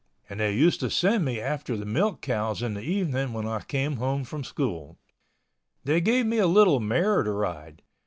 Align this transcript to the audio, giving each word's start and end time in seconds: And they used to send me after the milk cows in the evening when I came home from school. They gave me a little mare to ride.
And 0.31 0.39
they 0.39 0.51
used 0.55 0.79
to 0.79 0.89
send 0.89 1.25
me 1.25 1.39
after 1.39 1.77
the 1.77 1.85
milk 1.85 2.21
cows 2.21 2.63
in 2.63 2.73
the 2.73 2.81
evening 2.81 3.33
when 3.33 3.45
I 3.47 3.59
came 3.61 3.97
home 3.97 4.23
from 4.23 4.43
school. 4.43 4.97
They 5.83 6.01
gave 6.01 6.25
me 6.25 6.39
a 6.39 6.47
little 6.47 6.79
mare 6.79 7.21
to 7.21 7.31
ride. 7.31 7.83